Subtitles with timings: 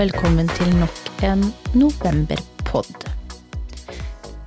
[0.00, 1.42] Velkommen til nok en
[1.76, 3.02] novemberpod.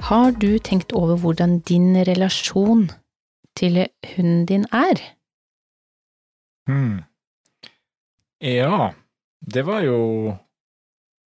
[0.02, 2.88] Har du tenkt over hvordan din relasjon
[3.60, 3.84] til
[4.16, 4.98] hunden din er?
[6.66, 7.04] Hmm.
[8.42, 8.90] Ja,
[9.54, 9.98] det var jo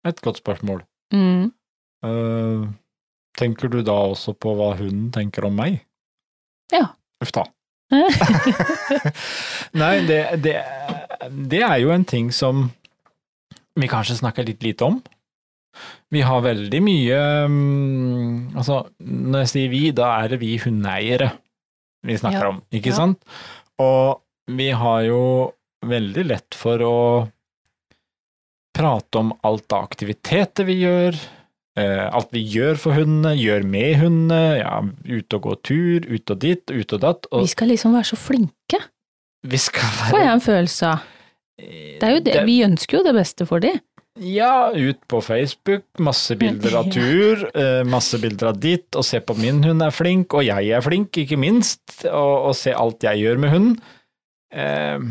[0.09, 0.83] et godt spørsmål.
[1.13, 1.53] Mm.
[2.03, 2.67] Uh,
[3.39, 5.85] tenker du da også på hva hunden tenker om meg?
[6.75, 6.97] Ja.
[7.23, 7.47] Uff da.
[9.85, 10.57] Nei, det, det,
[11.55, 12.67] det er jo en ting som
[13.77, 15.03] vi kanskje snakker litt lite om.
[16.11, 17.17] Vi har veldig mye
[17.53, 21.33] mm, Altså, når jeg sier vi, da er det vi hundeeiere
[22.07, 22.49] vi snakker Ja.
[22.55, 22.97] om, ikke Ja.
[23.01, 23.19] sant?
[23.83, 25.53] Og vi har jo
[25.85, 26.97] veldig lett for å
[28.77, 31.17] prate om alt av aktiviteter vi gjør,
[31.77, 34.81] eh, alt vi gjør for hundene, gjør med hundene, ja,
[35.17, 38.11] ut og gå tur, ut og dit, ut og datt, og Vi skal liksom være
[38.13, 38.81] så flinke,
[39.47, 40.99] vi skal får jeg en følelse av.
[41.57, 43.71] Det er jo det, vi ønsker jo det beste for de.
[44.17, 49.21] Ja, ut på Facebook, masse bilder av tur, eh, masse bilder av ditt, og se
[49.21, 53.05] på min hund er flink, og jeg er flink, ikke minst, og, og se alt
[53.05, 53.75] jeg gjør med hunden.
[54.57, 55.05] Eh,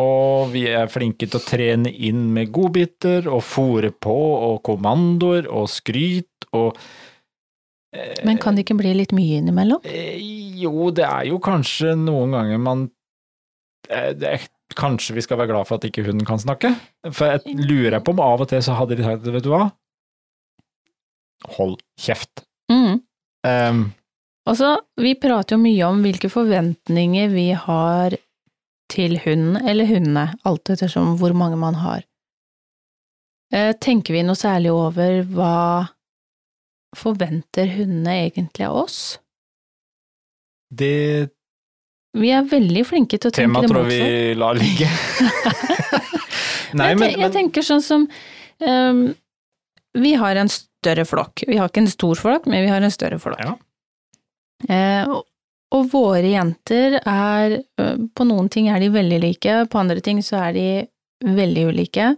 [0.00, 4.16] og vi er flinke til å trene inn med godbiter, og fòre på,
[4.48, 6.72] og kommandoer, og skryt, og
[7.92, 9.84] eh, Men kan det ikke bli litt mye innimellom?
[9.84, 10.16] Eh,
[10.56, 12.86] Jo, det er jo kanskje noen ganger man
[13.92, 16.72] eh, det er, Kanskje vi skal være glad for at ikke hunden kan snakke?
[17.14, 19.68] For jeg lurer på om av og til så hadde de sagt vet du hva,
[21.56, 22.42] hold kjeft.
[22.72, 22.98] Mm.
[23.46, 23.82] Um,
[24.50, 28.16] Også, vi prater jo mye om hvilke forventninger vi har
[28.90, 32.02] til hunden eller hundene, alt ettersom hvor mange man har.
[33.54, 35.54] Eh, Tenker vi noe særlig over hva
[36.96, 38.98] forventer hundene egentlig av oss?
[40.76, 41.30] det
[42.16, 44.88] Vi er veldig flinke til å tenke temaet det tror vi lar ligge.
[46.80, 48.06] Nei, men, jeg tenker sånn som
[48.64, 49.02] um,
[49.96, 51.44] Vi har en større flokk.
[51.48, 53.42] Vi har ikke en stor flokk, men vi har en større flokk.
[53.44, 53.56] Ja.
[54.72, 55.26] Eh, og,
[55.76, 60.22] og våre jenter er øh, På noen ting er de veldig like, på andre ting
[60.24, 60.68] så er de
[61.36, 62.14] veldig ulike.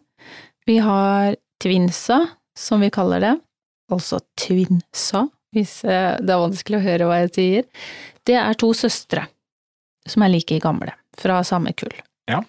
[0.68, 2.20] Vi har twinsa,
[2.58, 3.34] som vi kaller det.
[3.90, 5.24] Altså twinsa,
[5.56, 7.68] hvis eh, det er vanskelig å høre hva jeg sier.
[8.28, 9.26] Det er to søstre
[10.10, 11.94] som er like gamle, fra samme kull.
[12.28, 12.42] Ja.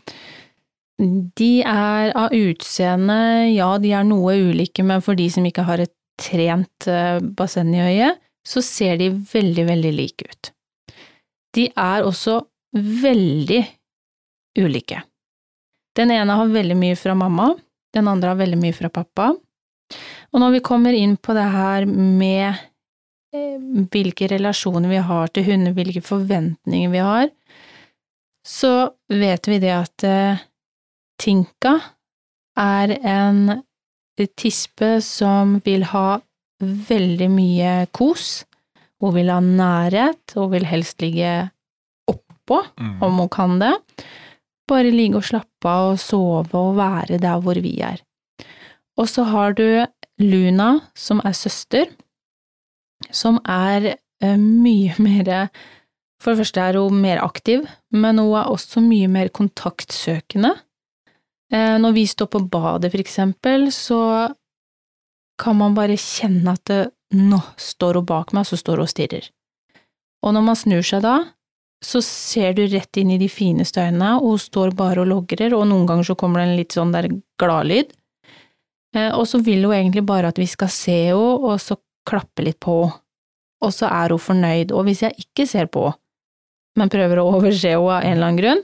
[0.99, 3.19] De er av utseende,
[3.53, 7.71] ja, de er noe ulike, men for de som ikke har et trent eh, basseng
[7.75, 10.51] i øyet, så ser de veldig, veldig like ut.
[11.55, 12.41] De er også
[12.75, 13.61] veldig
[14.59, 15.03] ulike.
[15.97, 17.53] Den ene har veldig mye fra mamma,
[17.95, 19.31] den andre har veldig mye fra pappa.
[20.29, 22.59] Og når vi kommer inn på det her med
[23.31, 27.29] hvilke relasjoner vi har til hunder, hvilke forventninger vi har,
[28.45, 28.71] så
[29.11, 30.39] vet vi det at eh,
[31.19, 31.75] Tinka
[32.59, 33.61] er en
[34.39, 36.19] tispe som vil ha
[36.63, 38.45] veldig mye kos.
[38.99, 41.49] Hun vil ha nærhet, og vil helst ligge
[42.09, 43.03] oppå, Mm.
[43.03, 43.73] om hun kan det.
[44.67, 47.99] Bare ligge og slappe av og sove og være der hvor vi er.
[48.97, 49.85] Og så har du
[50.19, 51.85] Luna, som er søster,
[53.11, 55.49] som er eh, mye mer
[56.19, 57.61] For det første er hun mer aktiv,
[57.95, 60.51] men hun er også mye mer kontaktsøkende.
[61.53, 63.99] Eh, Når vi står på badet, for eksempel, så
[65.39, 66.81] kan man bare kjenne at det,
[67.15, 69.29] nå står hun bak meg, så står hun og stirrer.
[70.21, 71.15] Og når man snur seg da,
[71.79, 75.55] så ser du rett inn i de fineste øynene, og hun står bare og logrer,
[75.55, 77.07] og noen ganger så kommer det en litt sånn der
[77.39, 77.95] gladlyd.
[78.95, 82.45] Eh, Og så vil hun egentlig bare at vi skal se henne, og så klappe
[82.45, 82.81] litt på.
[83.59, 85.89] Og så er hun fornøyd, og hvis jeg ikke ser på
[86.79, 88.63] men prøver å overse henne av en eller annen grunn,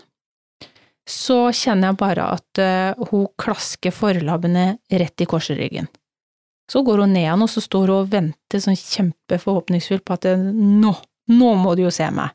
[1.06, 5.90] så kjenner jeg bare at eh, hun klasker forlabbene rett i korsryggen.
[6.72, 10.26] Så går hun ned igjen, og så står hun og venter sånn kjempeforhåpningsfullt på at
[10.26, 10.96] det, nå,
[11.30, 12.34] nå må du jo se meg.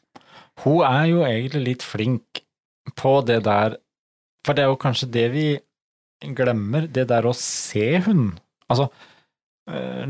[0.62, 2.44] Hun er jo egentlig litt flink
[3.00, 3.74] på det der,
[4.46, 5.46] for det er jo kanskje det vi
[6.36, 8.38] glemmer, det der å se hund.
[8.70, 9.09] Altså, eh,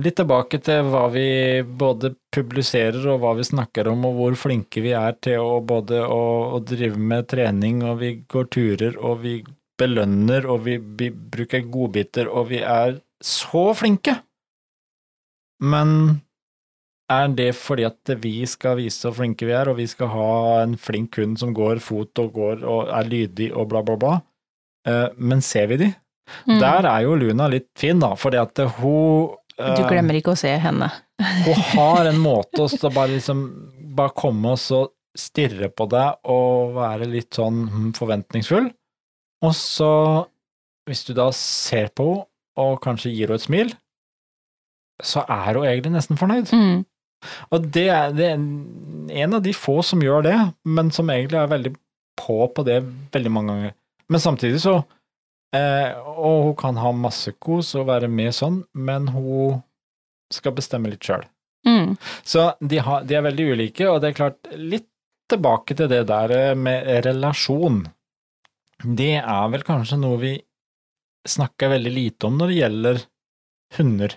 [0.01, 4.81] litt tilbake til hva vi både publiserer og hva vi snakker om, og hvor flinke
[4.85, 6.23] vi er til å både å,
[6.57, 9.41] å drive med trening, og vi går turer, og vi
[9.81, 14.17] belønner, og vi, vi bruker godbiter, og vi er så flinke.
[15.61, 16.21] Men
[17.11, 20.31] er det fordi at vi skal vise hvor flinke vi er, og vi skal ha
[20.63, 24.15] en flink hund som går fot og går og er lydig og bla, bla, bla?
[24.89, 25.91] Eh, Men ser vi de?
[26.47, 26.61] Mm.
[26.63, 30.39] Der er jo Luna litt fin, da, fordi at hun eh, Du glemmer ikke å
[30.39, 30.89] se henne.
[31.47, 33.45] Hun har en måte å bare liksom
[33.97, 34.85] bare komme og så
[35.19, 38.69] stirre på deg og være litt sånn hm, forventningsfull,
[39.45, 39.93] og så
[40.89, 42.27] hvis du da ser på henne
[42.61, 43.69] og kanskje gir henne et smil,
[45.01, 46.51] så er hun egentlig nesten fornøyd.
[46.53, 46.83] Mm.
[47.55, 48.43] Og det er, det er
[49.23, 50.35] en av de få som gjør det,
[50.69, 51.73] men som egentlig er veldig
[52.21, 52.83] på på det
[53.15, 53.75] veldig mange ganger.
[54.13, 54.81] Men samtidig så
[55.57, 59.61] eh, Og hun kan ha masse kos og være med sånn, men hun
[60.33, 61.25] skal bestemme litt sjøl.
[61.67, 61.97] Mm.
[62.25, 64.87] Så de, har, de er veldig ulike, og det er klart, litt
[65.31, 67.83] tilbake til det der eh, med relasjon.
[68.81, 70.35] Det er vel kanskje noe vi
[71.29, 73.03] snakker veldig lite om når det gjelder
[73.77, 74.15] hunder.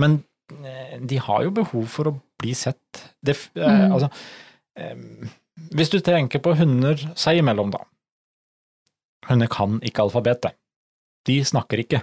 [0.00, 0.16] Men
[0.64, 3.04] eh, de har jo behov for å bli sett.
[3.20, 3.92] Det, eh, Mm.
[3.92, 4.08] altså,
[5.76, 7.82] hvis du tenker på hunder seg imellom, da.
[9.28, 10.56] Hunder kan ikke alfabetet.
[11.28, 12.00] De snakker ikke,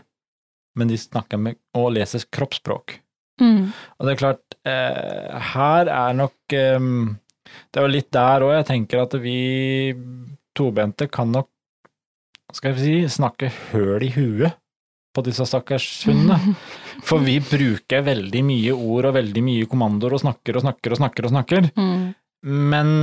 [0.78, 3.00] men de snakker med og leser kroppsspråk.
[3.42, 3.70] Mm.
[3.74, 6.80] Og det er klart, eh, her er nok eh,
[7.70, 9.94] Det er jo litt der òg jeg tenker at vi
[10.58, 11.50] tobente kan nok,
[12.54, 14.58] skal vi si, snakke høl i huet
[15.16, 16.56] på disse stakkars hundene.
[17.08, 21.02] For vi bruker veldig mye ord og veldig mye kommandoer og snakker og snakker og
[21.02, 21.70] snakker og snakker.
[21.78, 22.04] Mm.
[22.74, 22.94] Men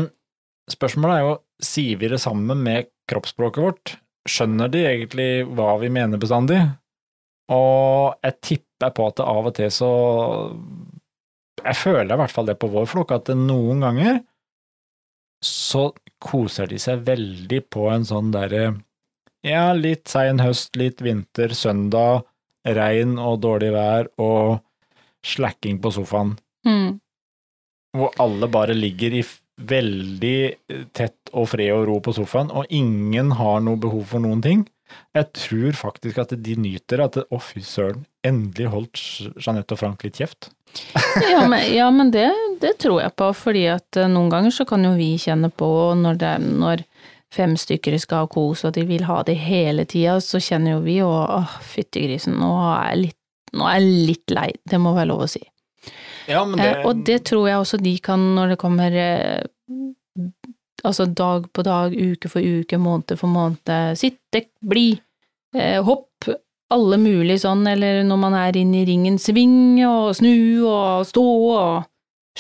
[0.70, 3.94] spørsmålet er jo, sier vi det sammen med kroppsspråket vårt?
[4.28, 6.60] Skjønner de egentlig hva vi mener bestandig?
[7.52, 9.90] Og jeg tipper på at det av og til så
[11.64, 14.22] Jeg føler i hvert fall det på vår flokk, at noen ganger
[15.44, 15.90] så
[16.24, 18.70] koser de seg veldig på en sånn derre
[19.44, 22.24] Ja, litt sein høst, litt vinter, søndag,
[22.64, 24.62] regn og dårlig vær og
[25.24, 26.94] slacking på sofaen Mm.
[27.92, 29.20] hvor alle bare ligger i
[29.60, 34.42] veldig tett og fred og ro på sofaen, og ingen har noe behov for noen
[34.44, 34.64] ting.
[35.14, 39.02] Jeg tror faktisk at de nyter at å, fy søren, endelig holdt
[39.40, 40.50] Jeanette og Frank litt kjeft.
[41.30, 42.26] Ja, men, ja, men det,
[42.60, 45.68] det tror jeg på, fordi at eh, noen ganger så kan jo vi kjenne på
[45.94, 46.82] når, det, når
[47.34, 50.82] fem stykker skal ha kos og de vil ha det hele tida, så kjenner jo
[50.82, 53.20] vi jo åh, fytti grisen, nå er jeg litt,
[53.54, 55.44] nå er jeg litt lei, det må være lov å si.
[56.30, 59.42] Ja, men Eh, og det tror jeg også de kan når det kommer eh,
[60.84, 64.92] altså dag på dag, uke for uke, måned for måned, sitte, bli,
[65.56, 66.28] eh, hopp,
[66.74, 71.24] alle mulig sånn, eller når man er inne i ringen, sving og snu og stå
[71.24, 71.84] og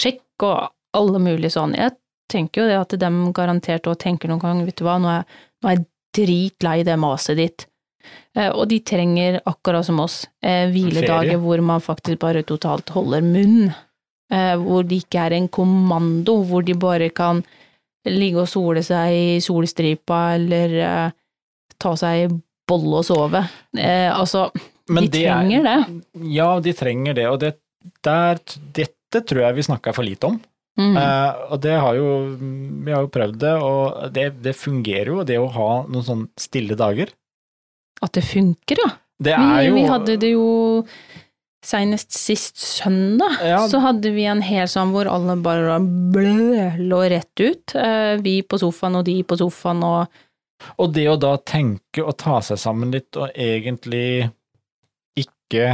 [0.00, 1.76] sjekk og alle mulig sånn.
[1.78, 1.94] Jeg
[2.32, 5.28] tenker jo det at dem garantert også tenker noen gang, vet du hva, nå er,
[5.62, 7.66] nå er jeg dritlei det maset ditt.
[8.36, 13.22] Eh, og de trenger, akkurat som oss, eh, hviledager hvor man faktisk bare totalt holder
[13.22, 13.68] munn.
[14.32, 17.42] Eh, hvor det ikke er en kommando, hvor de bare kan
[18.06, 21.12] ligge og sole seg i solstripa eller
[21.80, 22.34] ta seg
[22.68, 23.40] bolle og sove.
[23.76, 24.50] Altså,
[24.88, 26.02] Men de det er- trenger det.
[26.34, 27.54] Ja, de trenger det, og det,
[28.02, 28.40] der,
[28.72, 30.40] dette tror jeg vi snakker for lite om.
[30.76, 30.96] Mm.
[30.98, 32.06] Uh, og det har jo,
[32.84, 36.24] vi har jo prøvd det, og det, det fungerer jo, det å ha noen sånn
[36.36, 37.12] stille dager.
[38.04, 38.90] At det funker, ja.
[39.24, 40.46] Det Vi, jo vi hadde det jo
[41.64, 43.62] Senest sist søndag, Ja.
[43.72, 45.78] så hadde vi en hel sånn hvor alle bare
[46.12, 47.72] blø, lå rett ut.
[47.74, 50.06] Eh, Vi på sofaen og de på sofaen og
[50.78, 54.30] Og det å da tenke og ta seg sammen litt, og egentlig
[55.16, 55.64] ikke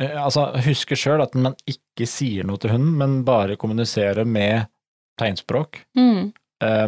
[0.00, 4.66] eh, Altså, huske sjøl at man ikke sier noe til hunden, men bare kommuniserer med
[5.20, 5.84] tegnspråk.
[5.96, 6.32] mm,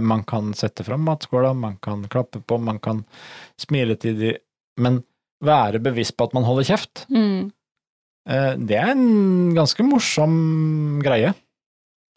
[0.00, 3.04] Man kan sette fram matskåla, man kan klappe på, man kan
[3.60, 4.32] smile til de
[4.80, 5.00] Men
[5.44, 7.48] være bevisst på at man holder kjeft, mm.
[8.30, 10.36] eh, det er en ganske morsom
[11.04, 11.32] greie.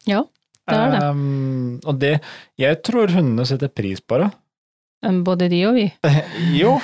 [0.08, 0.22] Ja,
[0.70, 1.00] det er det.
[1.04, 2.14] Um, og det
[2.60, 4.30] Jeg tror hundene setter pris på det.
[5.04, 5.88] Eh, Både de og vi.
[6.60, 6.78] Jo,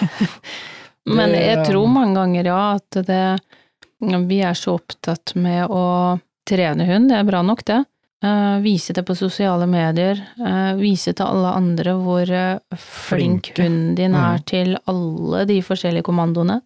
[1.16, 6.86] Men jeg tror mange ganger, ja, at det Vi er så opptatt med å trene
[6.88, 7.84] hund, det er bra nok, det.
[8.24, 10.20] Eh, vise det på sosiale medier.
[10.40, 14.44] Uh, vise til alle andre hvor uh, flink hunden din er Mm.
[14.48, 16.62] til alle de forskjellige kommandoene.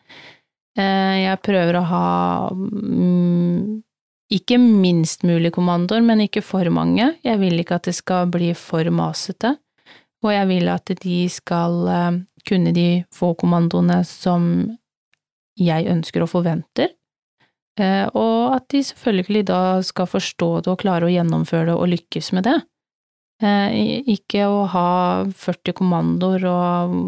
[0.76, 3.83] Jeg prøver å ha um,
[4.30, 7.16] ikke minst mulig kommandoer, men ikke for mange.
[7.25, 9.57] Jeg vil ikke at det skal bli for masete.
[10.23, 14.71] Og jeg vil at de skal kunne de få kommandoene som
[15.59, 16.95] jeg ønsker og forventer.
[17.81, 21.89] Eh, og at de selvfølgelig da skal forstå det og klare å gjennomføre det og
[21.95, 22.59] lykkes med det.
[23.41, 24.89] Eh, ikke å ha
[25.33, 26.99] 40 kommandoer og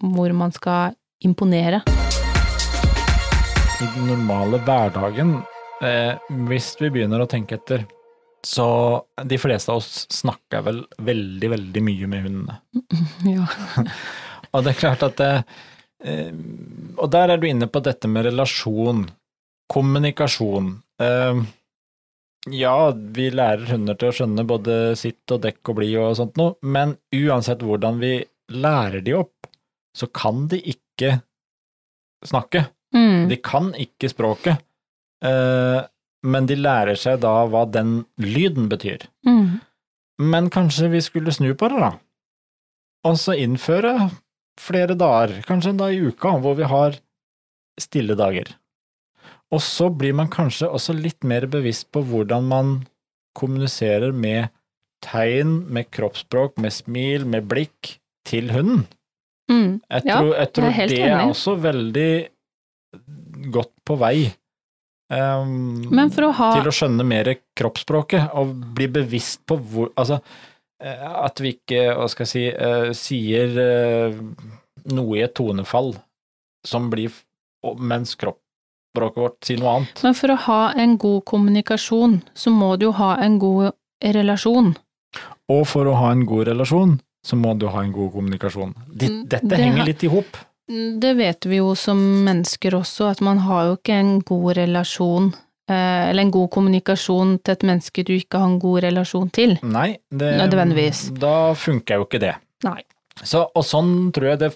[0.00, 1.82] hvor man skal imponere.
[3.80, 5.38] i den normale hverdagen,
[5.80, 6.12] eh,
[6.48, 7.86] hvis vi begynner å tenke etter,
[8.44, 12.60] så de fleste av oss snakker vel veldig, veldig mye med hundene.
[13.36, 13.46] Ja.
[14.52, 15.44] Og det er klart at det,
[16.98, 19.04] Og der er du inne på dette med relasjon,
[19.70, 20.72] kommunikasjon.
[21.02, 21.42] Uh,
[22.50, 22.74] ja,
[23.16, 26.56] vi lærer hunder til å skjønne både sitt og dekk og bli og sånt noe,
[26.62, 28.16] men uansett hvordan vi
[28.50, 29.50] lærer de opp,
[29.96, 31.18] så kan de ikke
[32.26, 32.64] snakke.
[32.94, 33.28] Mm.
[33.30, 34.60] De kan ikke språket,
[35.20, 35.84] Uh,
[36.24, 39.06] men de lærer seg da hva den lyden betyr.
[39.28, 39.60] Mm.
[40.32, 41.90] Men kanskje vi skulle snu på det, da,
[43.08, 44.10] og så innføre
[44.60, 46.98] flere dager, kanskje en dag i uka, hvor vi har
[47.80, 48.52] stille dager.
[49.50, 52.74] Og så blir man kanskje også litt mer bevisst på hvordan man
[53.38, 54.50] kommuniserer med
[55.04, 57.96] tegn, med kroppsspråk, med smil, med blikk
[58.28, 58.84] til hunden.
[59.50, 59.80] Mm.
[59.90, 62.12] Jeg Ja, tror, jeg tror jeg er det er også veldig
[63.50, 64.30] godt på vei
[65.10, 70.20] um, å ha til å skjønne mer kroppsspråket, og bli bevisst på hvor Altså,
[70.82, 74.20] eh, at vi ikke, hva skal jeg si, uh, sier uh,
[74.94, 75.96] noe i et tonefall
[76.66, 77.10] som blir
[77.78, 78.38] mens og-
[78.90, 80.02] Kroppsspråket vårt si noe annet.
[80.02, 84.74] Men for å ha en god kommunikasjon, så må du jo ha en god relasjon.
[85.50, 88.74] Og for å ha en god relasjon, så må du ha en god kommunikasjon.
[88.74, 90.36] Mm, dette det henger litt i hop.
[90.70, 95.32] Det vet vi jo som mennesker også, at man har jo ikke en god relasjon,
[95.68, 99.58] eh, eller en god kommunikasjon til et menneske du ikke har en god relasjon til.
[99.62, 101.10] Nei, det, Nødvendigvis.
[101.18, 102.36] da funker jo ikke det.
[102.64, 102.80] Nei.
[103.22, 104.52] Så, og sånn tror jeg det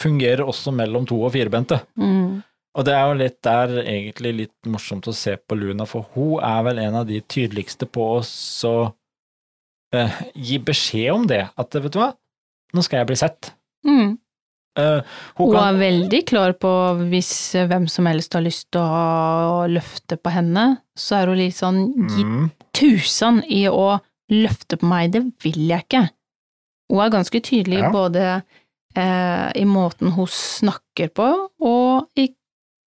[0.00, 1.80] fungerer også mellom to- og firebente.
[1.96, 2.42] Mm.
[2.72, 6.40] Og det er jo litt der egentlig litt morsomt å se på Luna, for hun
[6.40, 8.74] er vel en av de tydeligste på å
[9.92, 12.12] eh, gi beskjed om det, at vet du hva,
[12.72, 13.52] nå skal jeg bli sett.
[13.84, 14.16] Mm.
[14.72, 15.04] Uh,
[15.36, 16.70] hun Hun kan, er veldig klar på
[17.10, 17.32] hvis
[17.68, 21.82] hvem som helst har lyst til å løfte på henne, så er hun litt sånn
[22.08, 23.98] gi mm, tusen i å
[24.32, 26.06] løfte på meg, det vil jeg ikke.
[26.88, 27.90] Hun er ganske tydelig Ja.
[27.92, 28.24] både
[28.96, 31.28] eh, i måten hun snakker på,
[31.60, 32.30] og i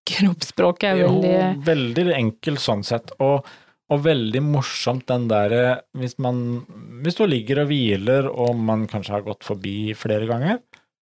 [0.06, 3.46] kroppsspråket er jo, veldig veldig enkel sånn sett, og,
[3.92, 6.64] og veldig morsomt den derre hvis man
[7.04, 10.60] Hvis du ligger og hviler, og man kanskje har gått forbi flere ganger,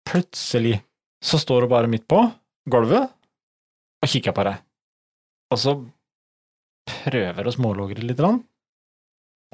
[0.08, 0.78] plutselig
[1.24, 2.20] så står du bare midt på
[2.70, 3.12] gulvet
[4.04, 4.58] og kikker på deg,
[5.52, 5.78] og så
[7.04, 8.20] prøver å smålogre litt,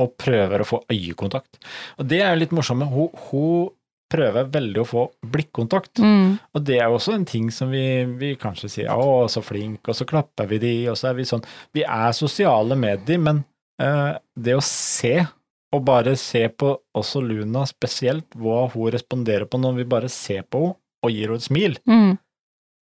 [0.00, 1.60] og prøver å få øyekontakt.
[2.00, 3.70] Og det er jo litt morsomt, hun, hun
[4.10, 5.02] prøver veldig å få
[5.32, 6.00] blikkontakt.
[6.02, 9.40] mm, Og det er jo også en ting som vi, vi kanskje sier 'å, så
[9.42, 13.04] flink', og så klapper vi de, og så er vi sånn Vi er sosiale med
[13.06, 13.44] de, men
[13.80, 15.26] uh, det å se,
[15.72, 20.42] og bare se på også Luna spesielt, hva hun responderer på når vi bare ser
[20.42, 22.18] på henne og gir henne et smil mm.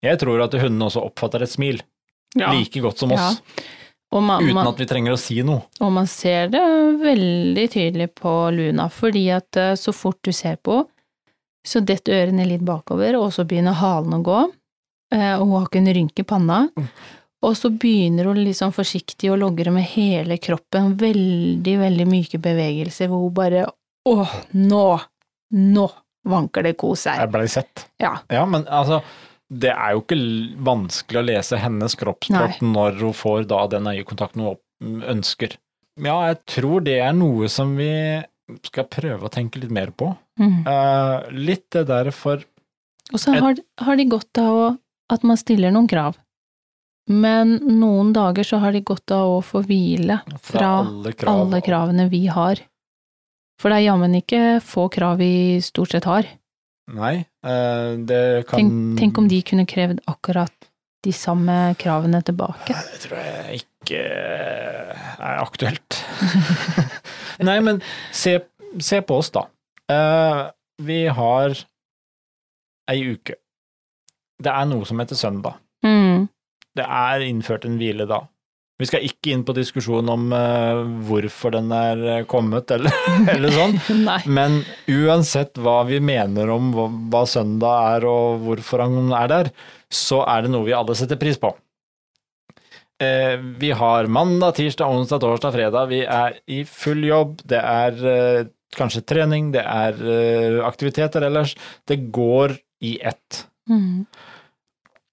[0.03, 1.83] Jeg tror at hundene også oppfatter et smil
[2.37, 2.53] Ja.
[2.53, 3.41] like godt som oss,
[4.13, 5.63] Og man, uten at vi trenger å si noe.
[5.81, 6.61] og man ser det
[7.03, 10.89] veldig tydelig på Luna, fordi at eh, så fort du ser på henne,
[11.69, 14.41] så detter ørene litt bakover, og så begynner halen å gå,
[15.15, 16.63] eh, og hun har ikke en rynke i panna.
[17.47, 23.11] Og så begynner hun sånn forsiktig å logre med hele kroppen, veldig, veldig myke bevegelser,
[23.13, 23.69] hvor hun bare
[24.09, 24.85] åh, nå,
[25.55, 25.87] nå
[26.29, 27.23] vanker det kos her.
[27.23, 27.87] Jeg blei sett.
[28.03, 28.17] Ja.
[28.33, 29.03] Ja, men altså,
[29.49, 30.19] det er jo ikke
[30.67, 35.55] vanskelig å lese hennes kroppsspråk når hun får da den øyekontakten hun ønsker.
[35.99, 37.91] Ja, jeg tror det er noe som vi
[38.65, 40.13] skal prøve å tenke litt mer på.
[40.41, 40.63] Mm.
[40.67, 42.45] Uh, litt det der for
[43.13, 44.71] Og så har, har de godt av å,
[45.13, 46.19] at man stiller noen krav.
[47.09, 51.31] Men noen dager så har de godt av å få hvile fra fra alle krav.
[51.33, 52.61] alle kravene vi har.
[53.59, 56.29] For det er jammen ikke få krav vi stort sett har.
[56.89, 60.69] Nei, uh, det kan Tenk, tenk om de kunne krevd akkurat
[61.05, 62.75] de samme kravene tilbake.
[62.75, 66.01] Det tror jeg ikke er aktuelt.
[67.47, 67.83] Nei, men
[68.15, 68.39] se,
[68.83, 69.47] se på oss, da.
[69.93, 70.41] Eh,
[70.83, 71.55] vi har
[72.89, 73.39] ei uke.
[74.39, 75.59] Det er noe som heter søndag.
[75.87, 76.29] Mm.
[76.79, 78.23] Det er innført en hvile da.
[78.79, 82.95] Vi skal ikke inn på diskusjon om uh, hvorfor den er kommet, eller,
[83.33, 83.75] eller sånn.
[84.39, 89.51] Men uansett hva vi mener om hva, hva søndag er og hvorfor han er der,
[89.91, 91.51] så er det noe vi alle setter pris på.
[93.03, 95.87] Eh, vi har mandag, tirsdag, onsdag, torsdag, fredag.
[95.87, 97.37] Vi er i full jobb.
[97.47, 101.55] Det er eh, kanskje trening, det er eh, aktiviteter ellers.
[101.87, 103.45] Det går i ett.
[103.71, 104.07] Mm.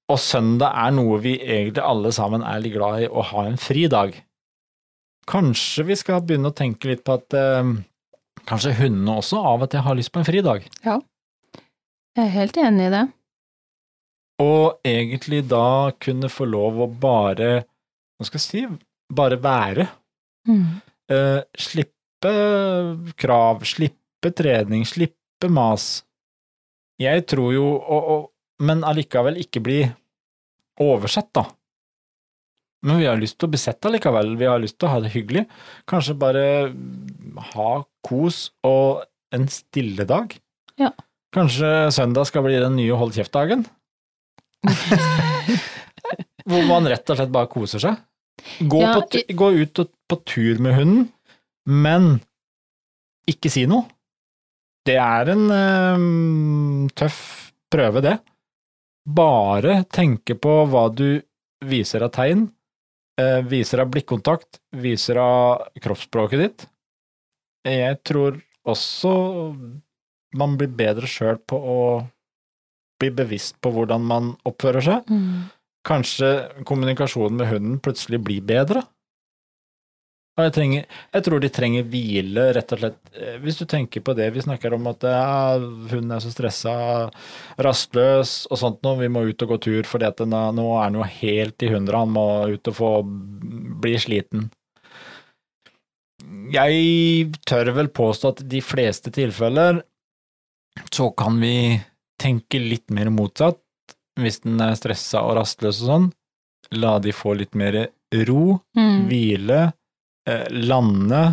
[0.10, 3.60] Og søndag er noe vi egentlig alle sammen er litt glad i å ha en
[3.62, 4.18] fridag.
[5.30, 7.70] Kanskje vi skal begynne å tenke litt på at eh,
[8.50, 10.66] kanskje hundene også av og til har lyst på en fridag.
[10.86, 13.06] Jeg er helt enig i det.
[14.42, 17.64] Og egentlig da kunne få lov å bare,
[18.16, 18.64] hva skal jeg si,
[19.16, 19.88] bare være.
[20.48, 20.80] Mm.
[21.12, 22.32] Eh, slippe
[23.20, 26.06] krav, slippe trening, slippe mas.
[27.02, 28.26] Jeg tror jo, og, og,
[28.64, 29.82] men allikevel ikke bli
[30.82, 31.46] oversett, da.
[32.86, 35.02] Men vi har lyst til å bli sett allikevel, vi har lyst til å ha
[35.04, 35.46] det hyggelig.
[35.90, 36.46] Kanskje bare
[37.52, 37.72] ha
[38.06, 39.04] kos og
[39.36, 40.36] en stille dag.
[40.80, 40.94] Ja.
[41.36, 43.66] Kanskje søndag skal bli den nye hold kjeft-dagen?
[46.46, 48.02] Hvor man rett og slett bare koser seg.
[48.60, 51.06] Gå, Ja, på, gå ut og, på tur med hunden,
[51.66, 52.20] men
[53.30, 53.88] ikke si noe.
[54.86, 56.04] Det er en eh,
[57.00, 57.22] tøff
[57.74, 58.20] prøve, det.
[59.06, 61.22] Bare tenke på hva du
[61.66, 62.48] viser av tegn,
[63.22, 66.66] uh, viser av blikkontakt, viser av kroppsspråket ditt.
[67.66, 69.12] Jeg tror også
[70.36, 71.80] man blir bedre sjøl på å
[73.02, 75.10] bli bevisst på hvordan man oppfører seg.
[75.10, 75.46] Mm.
[75.86, 76.30] Kanskje
[76.66, 78.82] kommunikasjonen med hunden plutselig blir bedre.
[80.36, 82.98] Jeg, trenger, jeg tror de trenger hvile, rett og slett.
[83.16, 85.56] Eh, Hvis du tenker på det, vi snakker om at ja,
[85.94, 86.74] hunden er så stressa,
[87.64, 91.00] rastløs og sånt noe, vi må ut og gå tur fordi at nå er han
[91.00, 92.92] jo helt i hundre, han må ut og få
[93.86, 94.50] bli sliten.
[96.52, 99.86] Jeg tør vel påstå at i de fleste tilfeller
[100.92, 101.80] så kan vi
[102.20, 103.62] tenke litt mer motsatt
[104.20, 106.06] hvis den er stressa og rastløs og sånn,
[106.80, 107.88] la de få litt mer
[108.28, 109.08] ro, Mm.
[109.10, 109.74] hvile,
[110.28, 111.24] eh, lande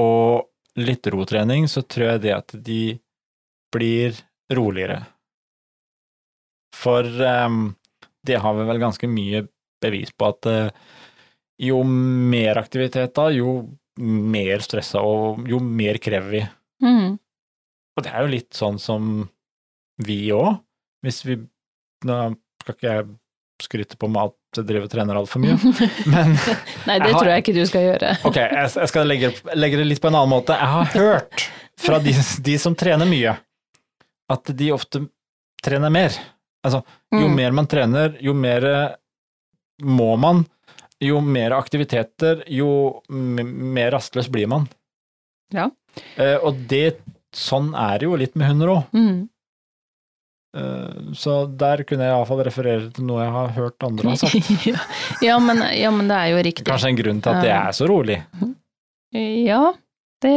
[0.00, 2.98] og litt rotrening, så tror jeg det at de
[3.74, 4.16] blir
[4.52, 5.02] roligere.
[6.74, 7.74] For ehm,
[8.24, 9.44] det har vi vel ganske mye
[9.82, 10.70] bevis på at eh,
[11.62, 13.68] jo mer aktivitet da, jo
[14.00, 16.42] mer stressa og jo mer krever vi.
[16.82, 17.18] Mm.
[17.96, 19.28] Og det er jo litt sånn som
[20.02, 20.56] vi òg,
[21.02, 21.36] hvis vi
[22.04, 22.16] Nå
[22.62, 23.04] skal ikke jeg
[23.62, 25.54] skryte på meg at jeg driver og trener altfor mye,
[26.12, 26.32] men
[26.88, 28.10] Nei, det Jeg har- tror jeg ikke du skal gjøre.
[28.26, 30.56] ok, jeg, jeg skal legge, legge det litt på en annen måte.
[30.58, 31.44] Jeg har hørt
[31.78, 33.36] fra de, de som trener mye,
[34.34, 35.04] at de ofte
[35.62, 36.18] trener mer.
[36.66, 36.82] Altså,
[37.14, 37.34] jo Mm.
[37.38, 38.66] mer man trener, jo mer
[39.82, 40.44] må man,
[41.02, 42.68] jo mer aktiviteter, jo
[43.10, 44.66] mer rastløs blir man.
[45.54, 45.70] Ja.
[46.16, 46.98] Eh, og det,
[47.34, 48.92] sånn er det jo litt med hunder òg.
[48.94, 49.28] Mm.
[50.52, 54.50] Eh, Så der kunne jeg iallfall referere til noe jeg har hørt andre har sagt.
[54.68, 54.82] ja,
[55.24, 56.66] ja, men, ja, men det er jo riktig.
[56.68, 58.18] Kanskje en grunn til at det er så rolig.
[59.16, 59.62] Ja,
[60.24, 60.36] det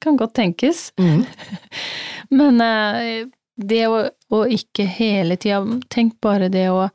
[0.00, 0.90] kan godt tenkes.
[2.32, 3.26] Men eh,
[3.60, 5.58] det å, å ikke hele tida
[5.92, 6.86] Tenk bare det å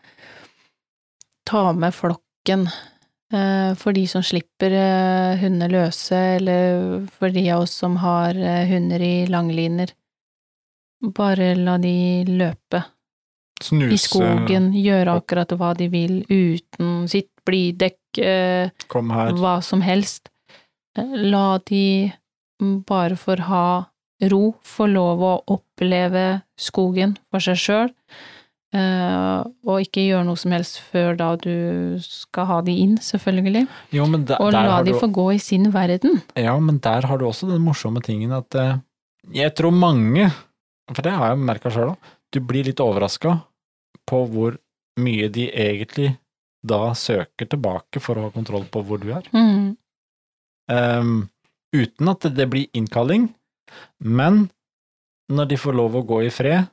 [1.48, 2.66] ta med flokken
[3.34, 4.74] eh, for de som slipper
[5.42, 9.94] hunder løse, eller for de av oss som har eh, hunder i langliner.
[11.02, 12.84] Bare la de løpe
[13.62, 20.30] Snuse, i skogen, gjøre akkurat hva de vil, uten sitt blidekk, eh, hva som helst.
[20.98, 22.12] Eh, La de
[22.60, 23.90] bare for ha
[24.30, 27.92] ro, få lov å oppleve skogen for seg sjøl,
[28.74, 33.68] og ikke gjøre noe som helst før da du skal ha de inn, selvfølgelig.
[33.94, 36.22] Jo, men da, Og la de du, få gå i sin verden.
[36.36, 38.78] Ja, men der har du også den morsomme tingen at eh,
[39.34, 40.32] jeg tror mange,
[40.94, 43.38] for det har jeg merka sjøl òg, du blir litt overraska
[44.08, 44.58] på hvor
[45.02, 46.14] mye de egentlig
[46.68, 49.28] da søker tilbake for å ha kontroll på hvor du er.
[49.36, 49.76] Mm.
[50.72, 51.12] Um,
[51.76, 53.30] uten at det blir innkalling,
[54.04, 54.48] men
[55.32, 56.68] når de får lov å gå i fred,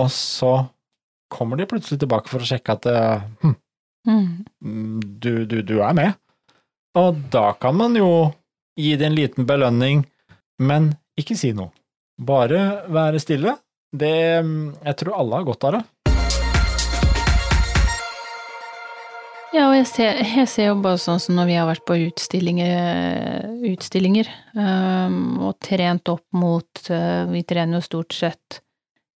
[0.00, 0.52] og så
[1.32, 3.58] kommer de plutselig tilbake for å sjekke at eh, hm,
[4.02, 4.98] Mm.
[5.22, 6.16] du, du, du er med.
[6.98, 8.32] Og da kan man jo
[8.74, 10.00] gi det en liten belønning,
[10.58, 11.70] men ikke si noe.
[12.22, 12.60] Bare
[12.92, 13.56] være stille.
[13.92, 15.82] Det Jeg tror alle har godt av det.
[19.52, 21.96] Ja, og jeg ser, jeg ser jo bare sånn som når vi har vært på
[22.06, 28.62] utstillinger, utstillinger um, og trent opp mot uh, Vi trener jo stort sett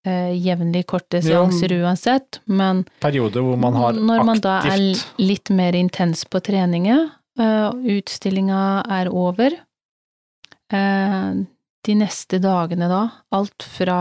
[0.08, 1.42] uh, jevnlig korte Ja.
[1.42, 4.86] seanser uansett, men Perioder hvor man har når man da er
[5.20, 7.02] litt mer intens på treninga,
[7.36, 9.58] uh, utstillinga er over,
[11.82, 13.00] de neste dagene da,
[13.34, 13.96] alt fra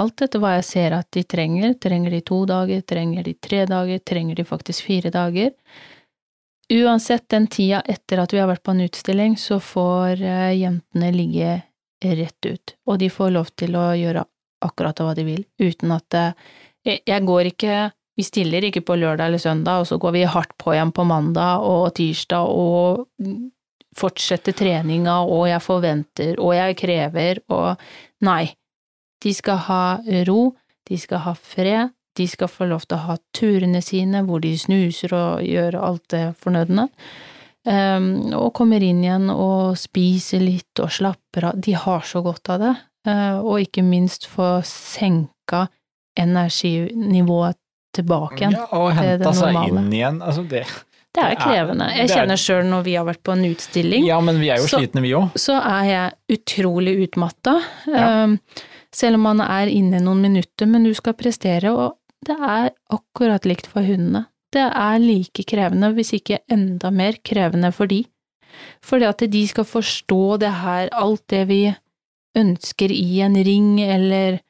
[0.00, 3.64] alt etter hva jeg ser at de trenger, trenger de to dager, trenger de tre
[3.68, 5.52] dager, trenger de faktisk fire dager.
[6.72, 11.10] Uansett den tida etter at vi har vært på en utstilling, så får eh, jentene
[11.12, 11.58] ligge
[12.04, 14.24] rett ut, og de får lov til å gjøre
[14.64, 16.32] akkurat hva de vil, uten at eh,
[17.04, 17.76] jeg, går ikke
[18.16, 21.04] vi stiller ikke på lørdag eller søndag, og så går vi hardt på igjen på
[21.08, 23.04] mandag og tirsdag og
[23.98, 27.80] fortsetter treninga, og jeg forventer, og jeg krever, og
[28.24, 28.54] Nei.
[29.24, 29.82] De skal ha
[30.28, 30.40] ro,
[30.88, 34.52] de skal ha fred, de skal få lov til å ha turene sine hvor de
[34.58, 36.88] snuser og gjør alt det fornødne.
[37.64, 41.62] Um, og kommer inn igjen og spiser litt og slapper av.
[41.64, 42.74] De har så godt av det.
[43.08, 45.64] Uh, og ikke minst få senka
[46.20, 47.58] energinivået
[47.96, 48.58] tilbake igjen.
[48.58, 50.20] Ja, og henta seg inn igjen.
[50.22, 50.66] Altså det,
[51.14, 51.86] Det er krevende.
[51.94, 54.56] Jeg er- kjenner sjøl når vi har vært på en utstilling, Ja, men vi er
[54.58, 55.32] jo Så- slitne, vi òg.
[55.38, 57.62] så er jeg utrolig utmatta.
[57.86, 58.24] Ja.
[58.24, 58.40] Um,
[58.92, 63.44] selv om man er inne noen minutter, men du skal prestere, og det er akkurat
[63.44, 64.26] likt for hundene.
[64.52, 68.04] Det er like krevende, hvis ikke enda mer krevende for de.
[68.82, 71.76] Fordi at de skal forstå det her, alt det vi
[72.36, 74.40] ønsker i en ring, eller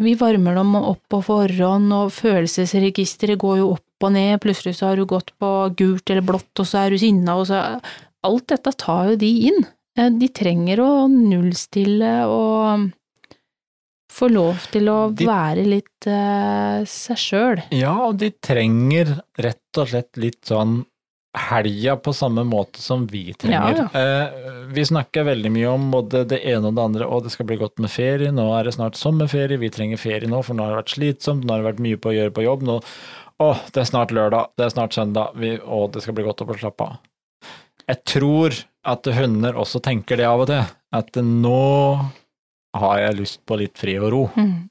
[0.00, 4.90] vi varmer dem opp på forhånd, og følelsesregisteret går jo opp og ned, plutselig så
[4.90, 7.62] har du gått på gult eller blått, og så er du sinna, og så
[8.22, 9.62] Alt dette tar jo de inn.
[9.96, 12.90] Eh, De trenger å nullstille og
[14.12, 17.62] få lov til å De- være litt uh, seg sjøl.
[17.72, 20.82] Ja, og de trenger rett og slett litt sånn
[21.38, 23.84] helga på samme måte som vi trenger.
[23.86, 27.30] Ja, Eh, vi snakker veldig mye om både det ene og det andre, og det
[27.32, 30.54] skal bli godt med ferie, nå er det snart sommerferie, vi trenger ferie nå, for
[30.58, 32.66] nå har det vært slitsomt, nå har det vært mye på å gjøre på jobb,
[32.66, 32.80] nå
[33.40, 36.44] å, det er snart lørdag, det er snart søndag, vi, å, det skal bli godt
[36.44, 36.98] å få slappe av.
[37.90, 41.62] Jeg tror at hunder også tenker det av og til, at nå
[42.76, 44.22] har jeg lyst på litt fri og ro.
[44.36, 44.68] Mm.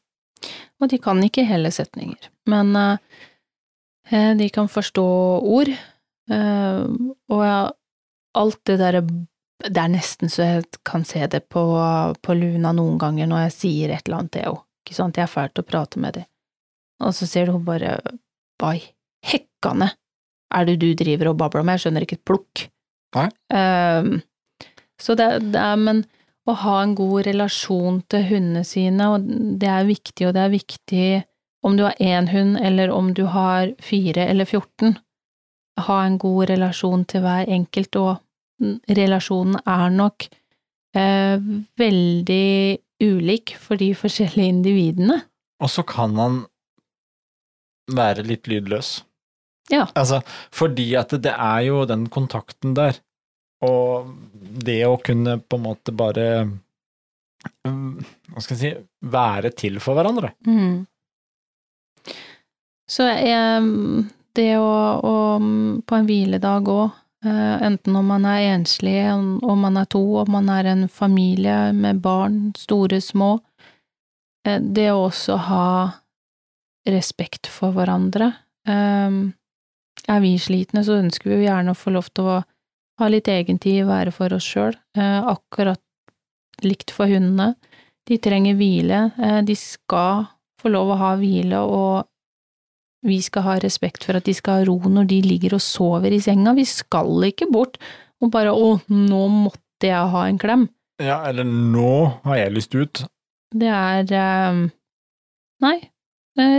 [0.79, 3.17] Og de kan ikke hele setninger, men eh,
[4.11, 5.07] eh, de kan forstå
[5.57, 5.73] ord,
[6.31, 6.85] eh,
[7.33, 7.43] og
[8.39, 9.03] alt det derre
[9.59, 11.61] Det er nesten så jeg kan se det på,
[12.23, 14.61] på Luna noen ganger når jeg sier et eller annet, til henne.
[14.85, 16.27] ikke sant, jeg er fæl til å prate med dem,
[17.03, 17.97] og så ser du hun bare
[18.59, 18.83] Hva i
[19.25, 19.89] hekkane
[20.55, 22.63] er det du driver og babler om, jeg skjønner ikke et plukk.
[23.15, 24.09] Eh,
[24.99, 26.03] så det, det er, men
[26.49, 29.27] å ha en god relasjon til hundene sine, og
[29.61, 31.09] det er viktig, og det er viktig
[31.65, 34.97] om du har én hund, eller om du har fire eller 14.
[35.85, 38.17] Ha en god relasjon til hver enkelt, og
[38.91, 40.27] relasjonen er nok
[40.97, 41.39] eh,
[41.79, 45.21] veldig ulik for de forskjellige individene.
[45.59, 46.41] Og så kan han
[47.95, 48.99] være litt lydløs.
[49.69, 49.85] Ja.
[49.93, 50.21] Altså,
[50.55, 52.97] fordi at det er jo den kontakten der,
[53.65, 54.13] og
[54.65, 56.29] det å kunne på en måte bare
[57.39, 58.71] Hva skal jeg si
[59.11, 60.33] være til for hverandre.
[60.47, 60.85] Mm.
[62.89, 63.05] Så
[64.35, 65.15] det å, å
[65.85, 70.49] på en hviledag òg, enten om man er enslig, om man er to, om man
[70.51, 73.37] er en familie med barn, store, små,
[74.47, 75.65] eh, det å også ha
[76.87, 78.31] respekt for hverandre.
[78.67, 79.19] Eh,
[80.09, 82.37] Er vi slitne, så ønsker vi jo gjerne å få lov til å
[82.99, 85.79] ha litt egentid, være for oss sjøl, akkurat
[86.63, 87.53] likt for hundene.
[88.07, 90.25] De trenger hvile, eh, de skal
[90.59, 92.07] få lov å ha hvile, og
[93.05, 96.11] vi skal ha respekt for at de skal ha ro når de ligger og sover
[96.15, 96.55] i senga.
[96.55, 97.77] Vi skal ikke bort
[98.21, 100.65] og bare å, nå måtte jeg ha en klem.
[100.99, 103.05] Ja, eller nå har jeg lyst ut.
[103.55, 104.65] Det er eh,
[105.61, 105.77] Nei,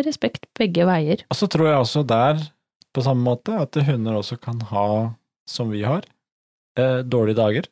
[0.07, 1.25] respekt begge veier.
[1.31, 2.41] Og så tror jeg også der,
[2.95, 4.87] på samme måte, at hunder også kan ha,
[5.49, 6.03] som vi har,
[6.79, 7.69] eh, dårlige dager.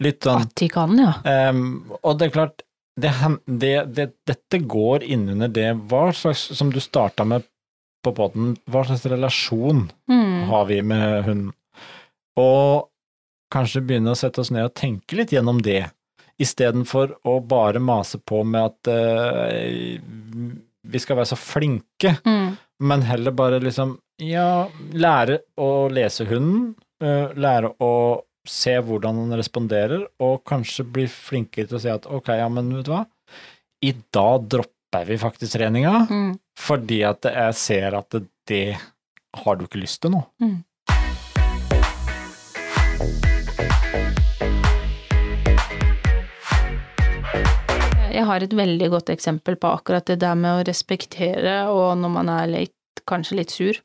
[0.00, 1.12] Litt sånn At de kan, ja.
[1.50, 2.62] Um, og det er klart,
[2.98, 3.12] det,
[3.46, 7.46] det, det, dette går innunder det hva slags, som du starta med
[8.06, 10.44] på poden, hva slags relasjon Mm.
[10.48, 11.52] har vi med hunden?
[12.38, 12.88] Og
[13.50, 15.90] kanskje begynne å sette oss ned og tenke litt gjennom det,
[16.38, 19.98] istedenfor å bare mase på med at eh,
[20.88, 22.56] vi skal være så flinke, Mm.
[22.80, 27.92] men heller bare liksom, ja, lære å lese hunden, eh, lære å
[28.48, 32.70] se hvordan han responderer, og kanskje bli flinkere til å si at ok, ja, men
[32.78, 33.04] vet du hva,
[33.84, 36.38] i dag dropper vi faktisk treninga, Mm.
[36.58, 38.76] fordi at jeg ser at det, det
[39.36, 40.24] har du ikke lyst til nå.
[40.40, 40.64] Mm.
[48.18, 52.10] Jeg har et veldig godt eksempel på akkurat det der med å respektere, og når
[52.10, 53.78] man er litt, kanskje litt sur.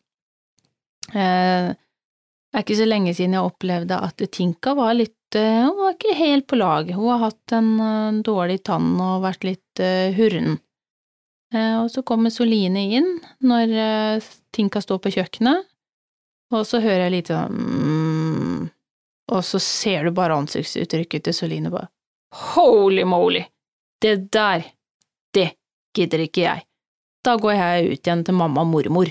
[1.13, 5.77] Eh, det er ikke så lenge siden jeg opplevde at Tinka var litt eh, Hun
[5.77, 6.89] var ikke helt på lag.
[6.95, 9.83] Hun har hatt en eh, dårlig tann og vært litt
[10.17, 10.57] hurren.
[11.53, 13.09] Og så kommer Soline inn
[13.45, 13.73] når
[14.53, 15.67] Tinka står på kjøkkenet,
[16.53, 18.63] og så hører jeg litt sånn mm,
[19.35, 21.91] Og så ser du bare ansiktsuttrykket til Soline bare
[22.55, 23.43] Holy moly!
[24.03, 24.65] Det der,
[25.33, 25.47] det
[25.95, 26.63] gidder ikke jeg.
[27.23, 29.07] Da går jeg ut igjen til mamma og mormor,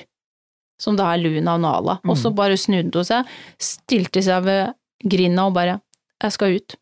[0.82, 2.36] som da er Luna og Nala, og så Mm.
[2.36, 4.74] bare snudde hun seg, stilte seg ved
[5.08, 5.80] grinda og bare
[6.22, 6.76] Jeg skal ut.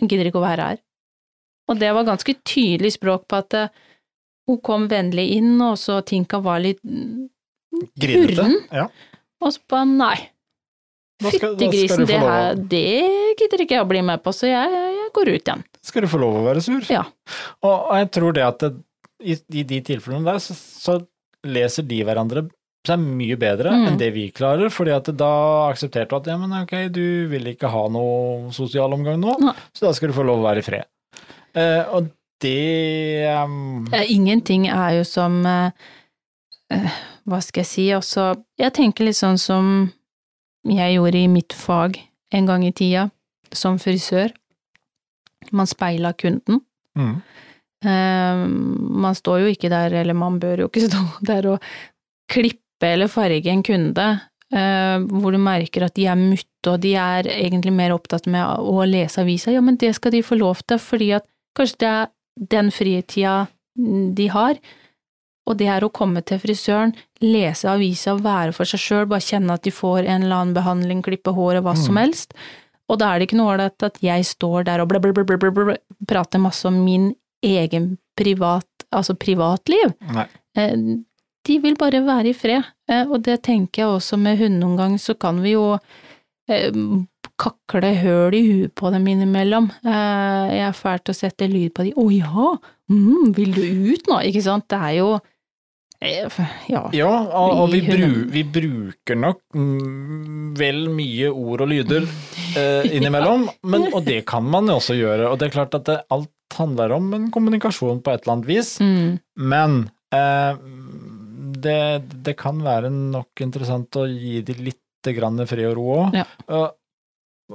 [0.00, 0.78] Jeg gidder ikke å være her.
[1.68, 3.68] Og det var ganske tydelig språk på at eh,
[4.48, 6.80] hun kom vennlig inn, og så Tinka var litt
[8.00, 8.86] urren, Ja.
[9.40, 10.30] og så bare nei.
[11.20, 15.28] Fyttegrisen, det her, det gidder ikke jeg å bli med på, så jeg, jeg går
[15.34, 15.64] ut igjen.
[15.86, 16.84] Skal du få lov å være sur?
[16.92, 17.06] Ja.
[17.64, 18.72] Og, jeg tror det at det,
[19.24, 20.98] i, i de tilfellene der, så, så
[21.46, 22.46] leser de hverandre
[22.88, 23.82] seg mye bedre Mm.
[23.90, 25.32] enn det vi klarer, fordi at da
[25.68, 29.52] aksepterte du at ja, men ok, du vil ikke ha noe sosial omgang nå, Nei.
[29.76, 30.88] så da skal du få lov å være i fred.
[31.52, 32.08] Eh, og
[32.40, 35.72] det um, Ingenting er jo som eh,
[36.72, 36.86] eh,
[37.28, 39.90] Hva skal jeg si, også Jeg tenker litt sånn som
[40.64, 41.98] jeg gjorde i mitt fag
[42.32, 43.08] en gang i tida,
[43.52, 44.30] som frisør.
[45.52, 46.60] Man speiler kunden.
[46.98, 47.14] mm,
[47.80, 48.42] Uh,
[49.00, 51.62] man står jo ikke der, eller man bør jo ikke stå der og
[52.28, 54.08] klippe eller farge en kunde,
[54.52, 58.44] uh, hvor du merker at de er mutte, og de er egentlig mer opptatt med
[58.60, 59.54] å lese avisa.
[59.54, 61.24] Ja, men det skal de få lov til, fordi at
[61.56, 62.12] kanskje det er
[62.52, 63.38] den fritida
[64.20, 64.60] de har,
[65.48, 66.92] og det er å komme til frisøren,
[67.24, 71.00] lese avisa, være for seg sjøl, bare kjenne at de får en eller annen behandling,
[71.02, 72.02] klippe håret, hva som Mm.
[72.04, 72.36] helst.
[72.90, 75.24] Og da er det ikke noe ålreit at jeg står der og bla, bla, bla,
[75.38, 75.76] bla, bla,
[76.10, 77.12] prater masse om min
[77.46, 79.94] egen privat, altså privatliv.
[80.12, 80.26] Nei.
[80.58, 80.74] Eh,
[81.48, 85.14] De vil bare være i fred, Eh, og det tenker jeg også med hundeomgang, så
[85.14, 85.76] kan vi jo
[86.50, 86.74] eh,
[87.38, 89.70] kakle høl i huet på dem innimellom.
[89.86, 91.92] Jeg er fælt å sette lyd på de.
[91.94, 92.48] Å ja,
[92.90, 93.62] mm, vil du
[93.94, 94.18] ut nå?
[94.26, 94.66] Ikke sant?
[94.68, 95.12] Det er jo
[96.68, 96.82] Ja.
[96.96, 102.06] Ja, og, og vi, bru, vi bruker nok mm, vel mye ord og lyder
[102.96, 105.30] innimellom, men, og det kan man jo også gjøre.
[105.30, 108.50] Og det er klart at det, alt handler om en kommunikasjon på et eller annet
[108.50, 109.18] vis, Mm,
[109.50, 109.80] men
[110.14, 110.60] eh,
[111.60, 111.80] det,
[112.26, 116.16] det kan være nok interessant å gi de litt grann fred og ro òg.
[116.20, 116.26] Ja.
[116.52, 116.76] Og,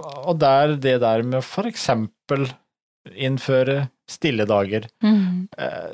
[0.01, 2.47] og der, det der med eksempel
[3.13, 4.87] innføre stille dager.
[5.03, 5.91] mm, Eh,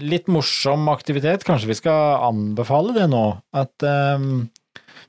[0.00, 3.24] litt morsom aktivitet, kanskje vi skal anbefale det nå?
[3.52, 4.26] At eh,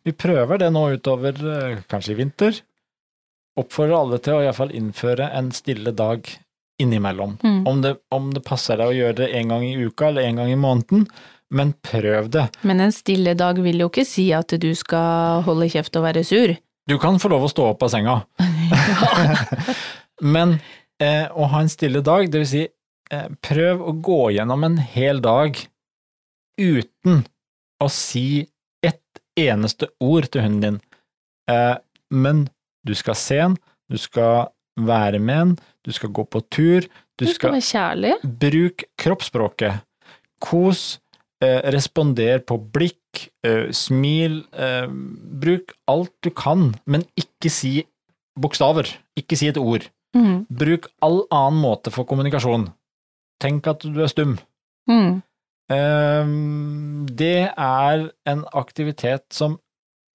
[0.03, 2.60] vi prøver det nå utover eh, kanskje i vinter.
[3.59, 6.25] Oppfordrer alle til å iallfall innføre en stille dag
[6.81, 7.37] innimellom.
[7.43, 7.67] mm.
[7.67, 10.41] Om det, om det passer deg å gjøre det en gang i uka eller en
[10.41, 11.07] gang i måneden,
[11.53, 12.47] men prøv det.
[12.65, 16.23] Men en stille dag vil jo ikke si at du skal holde kjeft og være
[16.25, 16.55] sur.
[16.89, 18.15] Du kan få lov å stå opp av senga,
[20.35, 20.57] men
[20.99, 24.81] eh, å ha en stille dag, det vil si eh, prøv å gå gjennom en
[24.81, 25.61] hel dag
[26.59, 27.23] uten
[27.83, 28.43] å si
[28.83, 30.81] ett eneste ord til hunden din.
[31.51, 31.77] Eh,
[32.13, 32.47] men
[32.85, 33.55] du skal se den,
[33.91, 36.87] du skal være med den, du skal gå på tur,
[37.19, 38.13] du Du skal være kjærlig.
[38.23, 39.81] Bruk kroppsspråket.
[40.41, 40.99] Kos,
[41.43, 47.83] eh, responder på blikk, eh, smil, eh, bruk alt du kan, men ikke si
[48.39, 49.85] bokstaver, ikke si et ord.
[50.15, 52.67] Mm, Bruk all annen måte for kommunikasjon.
[53.41, 54.39] Tenk at du er stum.
[54.89, 55.21] mm,
[55.71, 56.25] Eh,
[57.07, 59.57] det er en aktivitet som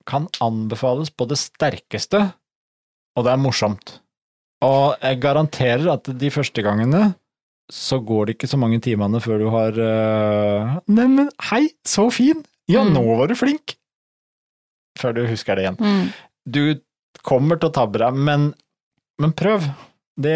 [0.09, 2.21] kan anbefales på det sterkeste,
[3.19, 3.97] og det er morsomt.
[4.65, 7.09] Og jeg garanterer at de første gangene
[7.71, 12.41] så går det ikke så mange timene før du har uh, Neimen, hei, så fin!
[12.69, 12.95] Ja, Mm.
[12.97, 13.75] nå var du flink!
[15.01, 15.77] Før du husker det igjen.
[15.81, 16.09] mm.
[16.49, 16.63] Du
[17.25, 18.49] kommer til å tabbe deg, men,
[19.21, 19.67] men prøv.
[20.19, 20.35] Det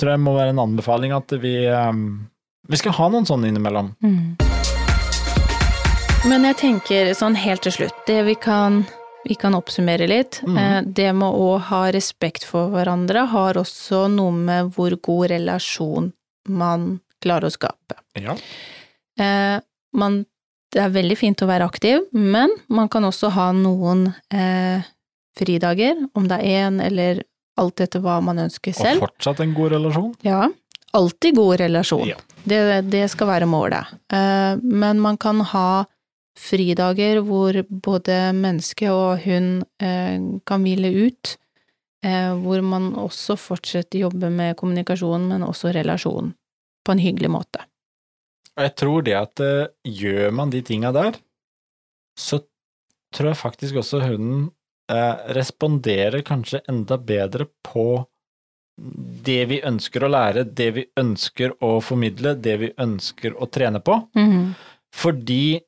[0.00, 2.28] tror jeg må være en anbefaling at vi um,
[2.68, 3.92] Vi skal ha noen sånne innimellom.
[4.02, 4.34] Mm.
[6.28, 8.82] Men jeg tenker sånn helt til slutt, det vi kan,
[9.24, 10.56] vi kan oppsummere litt, Mhm.
[10.58, 16.12] eh, det med å ha respekt for hverandre har også noe med hvor god relasjon
[16.48, 17.96] man klarer å skape.
[18.16, 18.36] Ja.
[19.18, 19.60] Eh,
[19.92, 20.24] man,
[20.72, 24.82] det er veldig fint å være aktiv, men man kan også ha noen eh,
[25.36, 27.22] fridager, om det er én eller
[27.58, 29.02] alt etter hva man ønsker selv.
[29.02, 30.14] Og fortsatt en god relasjon.
[30.22, 30.48] Ja,
[30.94, 32.06] alltid god relasjon.
[32.06, 32.16] Ja.
[32.46, 33.86] Det, det skal være målet.
[34.12, 35.84] Eh, Men man kan ha
[36.38, 41.34] fridager hvor både menneske og hund eh, kan hvile ut,
[42.06, 46.32] eh, hvor man også fortsetter å jobbe med kommunikasjon, men også relasjon,
[46.86, 47.64] på en hyggelig måte.
[48.58, 51.18] Jeg tror det at eh, gjør man de tinga der,
[52.18, 52.40] så
[53.14, 54.48] tror jeg faktisk også hunden
[54.88, 58.06] responderer kanskje enda bedre på
[59.26, 63.82] det vi ønsker å lære, det vi ønsker å formidle, det vi ønsker å trene
[63.84, 63.98] på.
[64.96, 65.58] Fordi,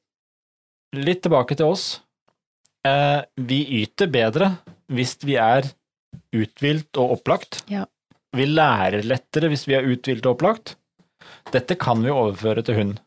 [0.97, 2.01] litt tilbake til oss,
[2.87, 4.53] eh, vi yter bedre
[4.91, 5.69] hvis vi er
[6.35, 7.63] uthvilt og opplagt.
[7.71, 7.87] Ja.
[8.37, 10.77] Vi lærer lettere hvis vi er uthvilt og opplagt.
[11.55, 12.99] Dette kan vi overføre til hund.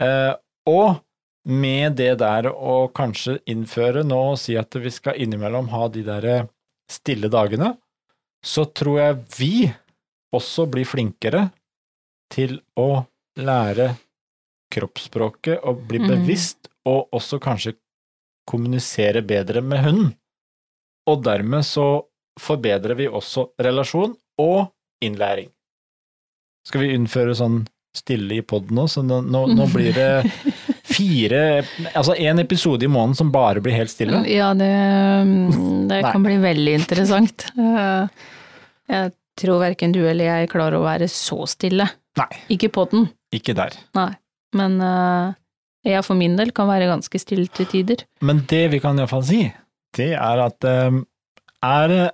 [0.00, 0.34] Eh,
[0.70, 1.02] og
[1.50, 6.04] med det der å kanskje innføre nå og si at vi skal innimellom ha de
[6.06, 6.28] der
[6.90, 7.74] stille dagene,
[8.44, 9.54] så tror jeg vi
[10.34, 11.48] også blir flinkere
[12.30, 13.02] til å
[13.40, 13.94] lære
[14.70, 16.08] kroppsspråket og bli Mhm.
[16.08, 17.74] bevisst, og også kanskje
[18.46, 20.14] kommunisere bedre med hunden.
[21.06, 22.02] Og dermed så
[22.38, 24.70] forbedrer vi også relasjon og
[25.04, 25.48] innlæring.
[26.66, 30.30] Skal vi innføre sånn stille i poden nå, så nå, nå, nå blir det
[30.90, 31.62] fire
[31.94, 34.20] Altså én episode i måneden som bare blir helt stille?
[34.30, 34.68] Ja, det,
[35.90, 37.46] det kan bli veldig interessant.
[37.58, 38.06] Eh,
[38.90, 41.86] Jeg tror verken du eller jeg klarer å være så stille.
[42.18, 43.08] Nei, Ikke poden.
[43.32, 43.70] ikke der.
[43.94, 44.10] nei.
[44.56, 45.36] Men uh,
[45.86, 48.04] jeg for min del kan være ganske stille til tider.
[48.24, 49.44] Men det vi kan iallfall si,
[49.96, 50.98] det er at eh,
[51.64, 52.04] er det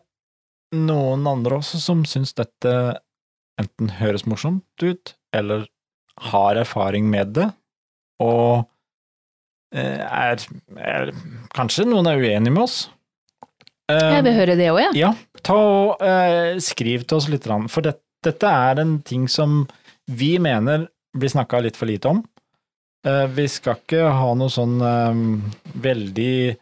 [0.76, 2.72] noen andre også som syns dette
[3.60, 5.66] enten høres morsomt ut, eller
[6.30, 7.46] har erfaring med det,
[8.22, 8.66] og
[9.74, 10.44] eh, er,
[10.80, 11.12] er
[11.56, 12.78] Kanskje noen er uenig med oss?
[13.86, 14.96] Jeg vil høre det òg, jeg.
[14.98, 15.12] Ja,
[15.46, 17.94] ta og uh, skriv til oss litt, for det,
[18.26, 19.60] dette er en ting som
[20.10, 22.22] vi mener blir snakka litt for lite om.
[23.06, 25.14] Eh, vi skal ikke ha noe sånn eh,
[25.84, 26.56] veldig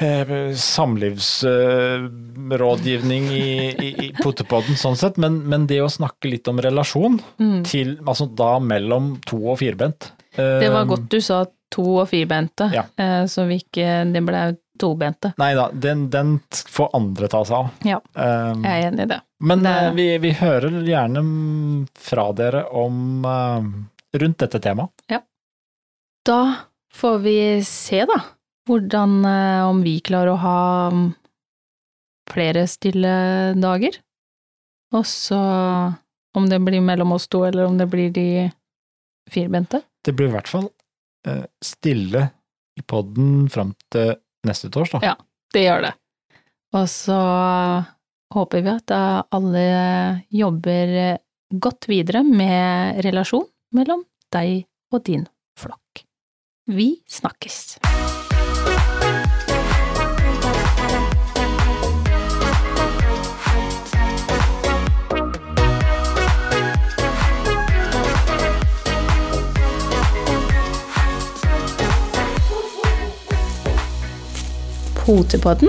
[0.00, 6.58] eh, samlivsrådgivning i, i, i potepodden sånn sett, men, men det å snakke litt om
[6.62, 7.62] relasjon, Mm.
[7.66, 12.66] til, altså da mellom to og firbent Det var godt du sa to- og firbente,
[12.74, 12.82] Ja.
[13.30, 15.30] så vi ikke det ble tobente.
[15.38, 17.68] Nei da, den, den får andre ta seg av.
[17.86, 18.00] Ja.
[18.16, 19.20] Jeg er enig i det.
[19.44, 21.22] Men eh, vi, vi hører gjerne
[22.00, 23.66] fra dere om uh,
[24.16, 25.04] rundt dette temaet.
[25.12, 25.20] Ja.
[26.24, 26.40] Da
[26.94, 27.36] får vi
[27.68, 28.20] se, da,
[28.68, 30.60] hvordan uh, Om vi klarer å ha
[30.94, 31.10] mm,
[32.32, 33.14] flere stille
[33.60, 33.98] dager.
[34.94, 35.40] Og så
[36.34, 38.48] om det blir mellom oss to, eller om det blir de
[39.30, 39.82] firbente.
[40.04, 40.66] Det blir i hvert fall
[41.64, 42.26] stille
[42.76, 44.10] i podden fram til
[44.44, 45.06] neste torsdag.
[45.06, 45.14] Ja.
[45.54, 45.92] Det gjør det.
[46.74, 47.16] Og så
[48.34, 48.94] håper vi at
[49.34, 49.64] alle
[50.34, 51.18] jobber
[51.54, 55.26] godt videre med relasjon mellom deg og din
[55.58, 56.04] flokk.
[56.66, 57.78] Vi snakkes!
[75.04, 75.68] Potepodden,